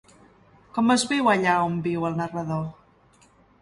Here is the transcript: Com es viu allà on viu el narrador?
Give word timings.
Com 0.77 0.93
es 0.95 1.05
viu 1.13 1.31
allà 1.35 1.59
on 1.69 1.79
viu 1.91 2.11
el 2.13 2.21
narrador? 2.25 2.69